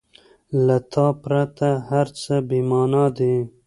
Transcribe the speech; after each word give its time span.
•له 0.65 0.77
تا 0.91 1.07
پرته 1.23 1.69
هر 1.89 2.07
څه 2.21 2.33
بېمانا 2.49 3.05
دي. 3.17 3.35